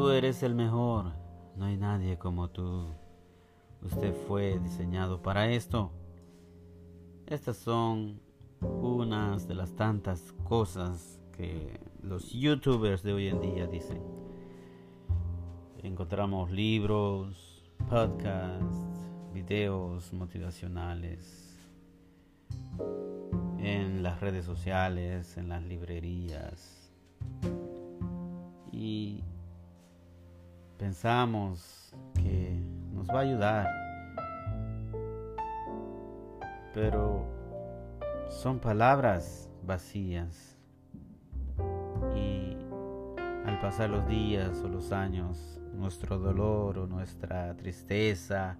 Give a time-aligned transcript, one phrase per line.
[0.00, 1.12] Tú eres el mejor,
[1.56, 2.86] no hay nadie como tú.
[3.82, 5.92] Usted fue diseñado para esto.
[7.26, 8.18] Estas son
[8.62, 14.02] unas de las tantas cosas que los youtubers de hoy en día dicen.
[15.82, 18.80] Encontramos libros, podcasts,
[19.34, 21.58] videos motivacionales
[23.58, 26.90] en las redes sociales, en las librerías.
[28.72, 29.24] Y
[30.80, 32.58] pensamos que
[32.94, 33.68] nos va a ayudar.
[36.72, 37.26] Pero
[38.30, 40.56] son palabras vacías.
[42.16, 42.56] Y
[43.44, 48.56] al pasar los días o los años, nuestro dolor o nuestra tristeza,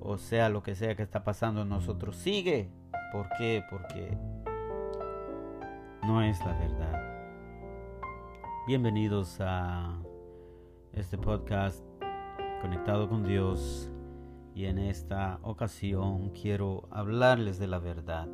[0.00, 2.70] o sea lo que sea que está pasando en nosotros, sigue.
[3.10, 3.64] ¿Por qué?
[3.68, 4.16] Porque
[6.04, 7.02] no es la verdad.
[8.68, 9.98] Bienvenidos a
[10.98, 11.84] este podcast
[12.60, 13.88] conectado con Dios
[14.54, 18.26] y en esta ocasión quiero hablarles de la verdad.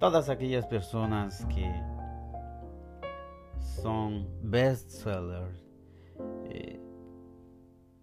[0.00, 1.72] Todas aquellas personas que
[3.60, 5.64] son bestsellers,
[6.46, 6.80] eh,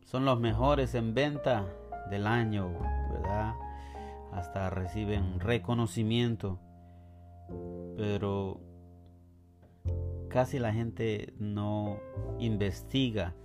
[0.05, 1.65] son los mejores en venta
[2.09, 2.71] del año,
[3.11, 3.53] ¿verdad?
[4.31, 6.59] Hasta reciben reconocimiento,
[7.97, 8.61] pero
[10.33, 11.99] casi la gente no
[12.39, 13.35] investiga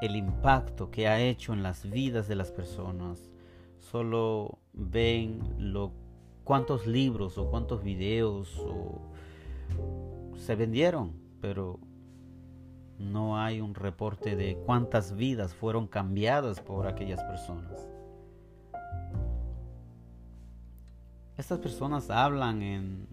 [0.00, 3.30] el impacto que ha hecho en las vidas de las personas.
[3.76, 5.42] Solo ven
[6.44, 8.58] cuántos libros o cuántos videos
[10.38, 11.78] se vendieron, pero
[12.98, 17.86] no hay un reporte de cuántas vidas fueron cambiadas por aquellas personas.
[21.36, 23.08] Estas personas hablan en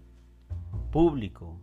[0.90, 1.60] público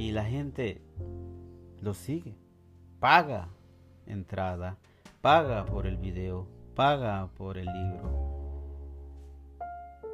[0.00, 0.80] y la gente
[1.82, 2.34] lo sigue,
[3.00, 3.50] paga
[4.06, 4.78] entrada,
[5.20, 9.58] paga por el video, paga por el libro,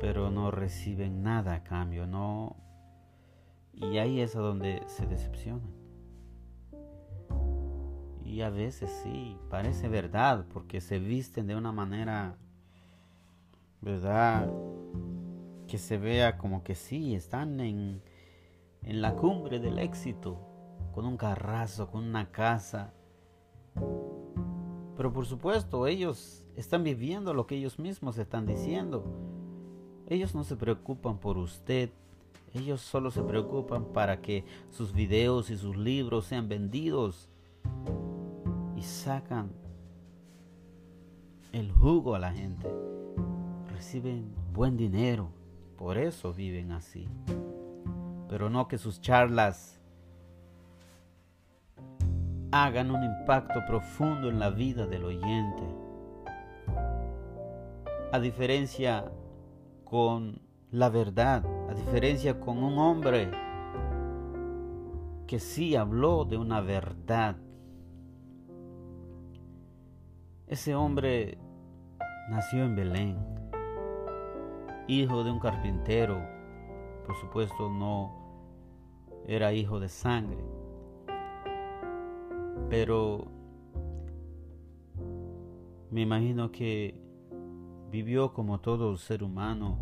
[0.01, 2.57] pero no reciben nada a cambio, no.
[3.73, 5.71] Y ahí es a donde se decepcionan.
[8.25, 12.35] Y a veces sí, parece verdad, porque se visten de una manera,
[13.81, 14.51] ¿verdad?
[15.69, 18.03] Que se vea como que sí, están en,
[18.87, 20.39] en la cumbre del éxito,
[20.93, 22.95] con un carrazo, con una casa.
[24.97, 29.05] Pero por supuesto, ellos están viviendo lo que ellos mismos están diciendo.
[30.09, 31.91] Ellos no se preocupan por usted.
[32.55, 37.29] Ellos solo se preocupan para que sus videos y sus libros sean vendidos.
[38.77, 39.51] Y sacan
[41.53, 42.73] el jugo a la gente.
[43.73, 45.29] Reciben buen dinero.
[45.77, 47.09] Por eso viven así.
[48.29, 49.81] Pero no que sus charlas
[52.51, 55.63] hagan un impacto profundo en la vida del oyente.
[58.13, 59.11] A diferencia
[59.85, 63.31] con la verdad, a diferencia con un hombre
[65.27, 67.37] que sí habló de una verdad.
[70.47, 71.39] Ese hombre
[72.31, 73.17] nació en Belén,
[74.87, 76.36] hijo de un carpintero,
[77.07, 78.13] por supuesto no
[79.27, 80.43] era hijo de sangre
[82.69, 83.27] pero
[85.91, 87.01] me imagino que
[87.91, 89.79] vivió como todo ser humano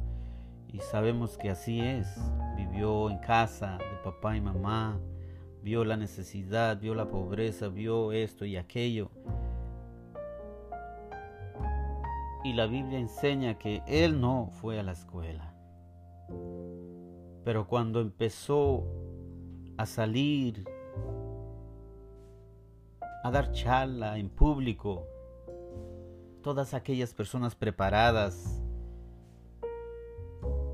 [0.73, 2.09] y sabemos que así es.
[2.57, 4.99] Vivió en casa de papá y mamá,
[5.63, 9.11] vio la necesidad, vio la pobreza, vio esto y aquello.
[12.45, 15.54] Y la Biblia enseña que él no fue a la escuela.
[17.45, 18.85] Pero cuando empezó
[19.77, 20.65] a salir
[23.25, 25.07] a dar charla en público.
[26.43, 28.63] Todas aquellas personas preparadas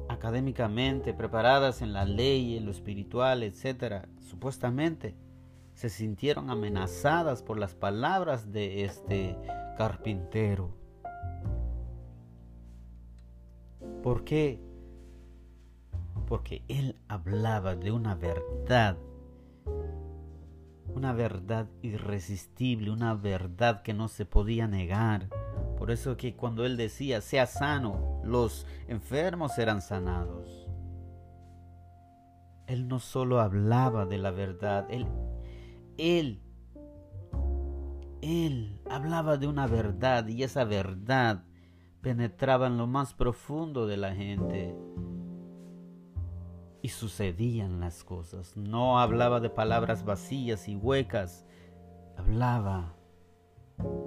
[0.09, 5.15] académicamente, preparadas en la ley, en lo espiritual, etcétera, supuestamente
[5.75, 9.39] se sintieron amenazadas por las palabras de este
[9.79, 10.75] carpintero.
[14.03, 14.61] ¿Por qué?
[16.31, 18.97] Porque él hablaba de una verdad
[20.95, 25.29] una verdad irresistible, una verdad que no se podía negar.
[25.77, 30.69] Por eso que cuando él decía, sea sano, los enfermos eran sanados.
[32.67, 35.07] Él no solo hablaba de la verdad, él,
[35.97, 36.41] él,
[38.23, 41.45] él hablaba de una verdad y esa verdad
[42.01, 44.77] penetraba en lo más profundo de la gente.
[46.83, 48.57] Y sucedían las cosas.
[48.57, 51.47] No hablaba de palabras vacías y huecas,
[52.17, 52.97] hablaba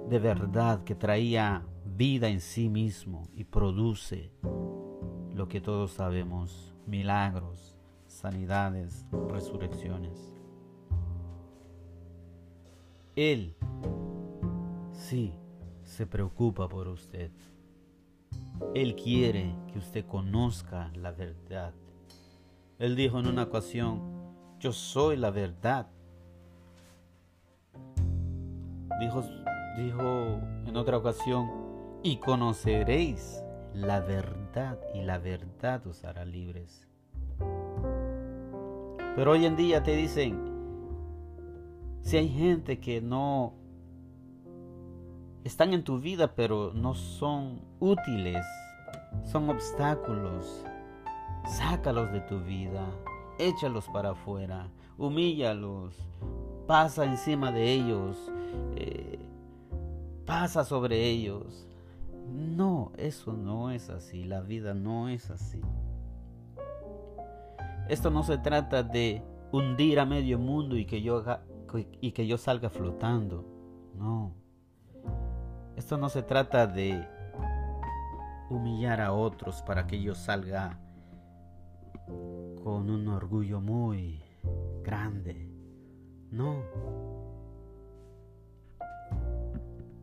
[0.08, 4.30] de verdad que traía vida en sí mismo y produce
[5.32, 7.76] lo que todos sabemos, milagros,
[8.06, 10.32] sanidades, resurrecciones.
[13.16, 13.56] Él
[14.92, 15.34] sí
[15.82, 17.30] se preocupa por usted.
[18.74, 21.74] Él quiere que usted conozca la verdad.
[22.78, 24.00] Él dijo en una ocasión,
[24.58, 25.86] yo soy la verdad.
[29.00, 29.22] Dijo,
[29.76, 31.50] dijo en otra ocasión,
[32.02, 33.42] y conoceréis
[33.72, 36.86] la verdad y la verdad os hará libres.
[39.16, 40.38] Pero hoy en día te dicen,
[42.02, 43.54] si hay gente que no
[45.44, 48.44] están en tu vida pero no son útiles,
[49.22, 50.64] son obstáculos,
[51.44, 52.86] sácalos de tu vida,
[53.38, 54.68] échalos para afuera,
[54.98, 55.94] humíllalos,
[56.66, 58.32] pasa encima de ellos,
[58.76, 59.18] eh,
[60.26, 61.68] pasa sobre ellos.
[62.32, 65.60] No, eso no es así, la vida no es así.
[67.88, 71.22] Esto no se trata de hundir a medio mundo y que yo,
[72.00, 73.44] y que yo salga flotando.
[73.94, 74.32] No.
[75.76, 77.06] Esto no se trata de
[78.48, 80.78] humillar a otros para que yo salga
[82.06, 84.22] con un orgullo muy
[84.82, 85.48] grande.
[86.30, 86.62] No.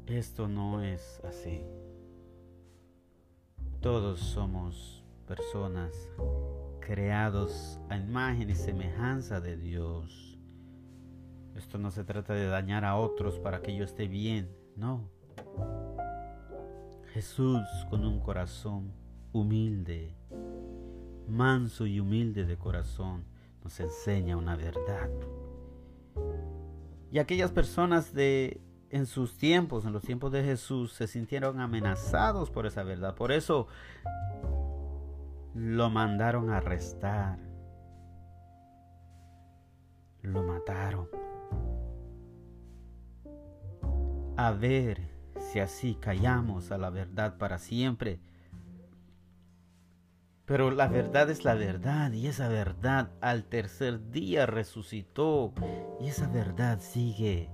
[0.07, 1.62] Esto no es así.
[3.80, 5.94] Todos somos personas
[6.81, 10.38] creados a imagen y semejanza de Dios.
[11.56, 15.09] Esto no se trata de dañar a otros para que yo esté bien, no.
[17.13, 18.94] Jesús con un corazón
[19.31, 20.15] humilde,
[21.28, 23.26] manso y humilde de corazón,
[23.64, 25.10] nos enseña una verdad.
[27.12, 32.50] Y aquellas personas de en sus tiempos, en los tiempos de Jesús, se sintieron amenazados
[32.50, 33.16] por esa verdad.
[33.16, 33.68] Por eso
[35.56, 37.40] lo mandaron a arrestar.
[40.22, 41.08] Lo mataron.
[44.38, 45.02] A ver
[45.40, 48.20] si así callamos a la verdad para siempre.
[50.51, 55.53] Pero la verdad es la verdad y esa verdad al tercer día resucitó
[56.01, 57.50] y esa verdad sigue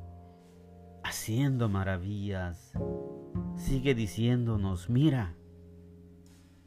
[1.04, 2.74] haciendo maravillas.
[3.56, 5.36] Sigue diciéndonos, mira,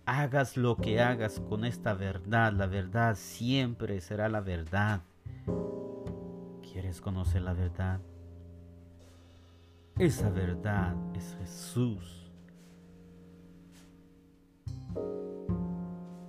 [0.06, 5.00] hagas lo que hagas con esta verdad, la verdad siempre será la verdad.
[6.62, 8.00] ¿Quieres conocer la verdad?
[9.98, 12.30] Esa verdad es Jesús.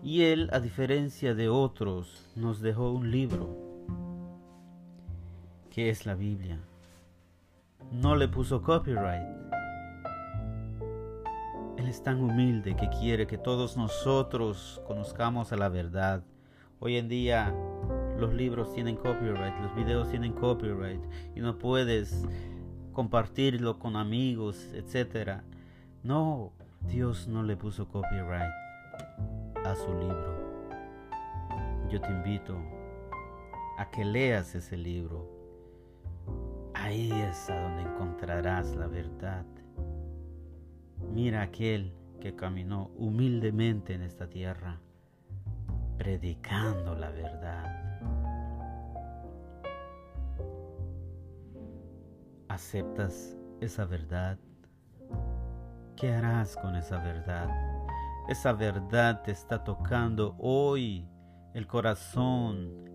[0.03, 3.55] Y Él, a diferencia de otros, nos dejó un libro,
[5.69, 6.59] que es la Biblia
[7.91, 9.27] no le puso copyright.
[11.77, 16.23] Él es tan humilde que quiere que todos nosotros conozcamos a la verdad.
[16.79, 17.53] Hoy en día
[18.17, 21.01] los libros tienen copyright, los videos tienen copyright
[21.35, 22.25] y no puedes
[22.93, 25.41] compartirlo con amigos, etc.
[26.03, 26.53] No,
[26.87, 28.60] Dios no le puso copyright
[29.65, 30.35] a su libro.
[31.89, 32.57] Yo te invito
[33.77, 35.41] a que leas ese libro
[36.83, 39.45] Ahí es a donde encontrarás la verdad.
[41.13, 44.81] Mira aquel que caminó humildemente en esta tierra,
[45.97, 48.01] predicando la verdad.
[52.47, 54.39] ¿Aceptas esa verdad?
[55.95, 57.70] ¿Qué harás con esa verdad?
[58.29, 61.07] Esa verdad te está tocando hoy
[61.53, 62.89] el corazón,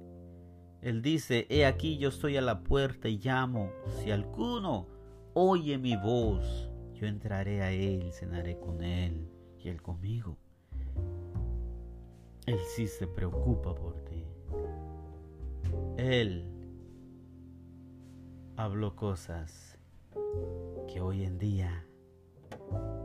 [0.81, 3.71] él dice, he aquí yo estoy a la puerta y llamo.
[3.99, 4.87] Si alguno
[5.35, 9.29] oye mi voz, yo entraré a él, cenaré con él
[9.59, 10.39] y él conmigo.
[12.47, 14.25] Él sí se preocupa por ti.
[15.97, 16.49] Él
[18.57, 19.77] habló cosas
[20.87, 21.85] que hoy en día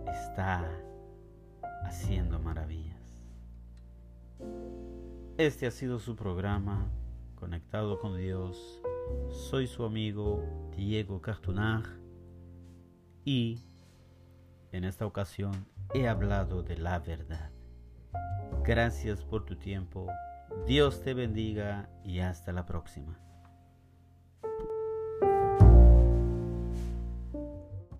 [0.05, 0.69] está
[1.91, 3.21] haciendo maravillas.
[5.37, 6.89] Este ha sido su programa
[7.35, 8.81] conectado con Dios.
[9.29, 11.83] Soy su amigo Diego Cartunag
[13.25, 13.59] y
[14.71, 17.51] en esta ocasión he hablado de la verdad.
[18.63, 20.07] Gracias por tu tiempo.
[20.65, 23.19] Dios te bendiga y hasta la próxima.